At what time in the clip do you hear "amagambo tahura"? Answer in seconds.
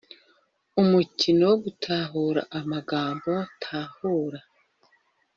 2.59-4.39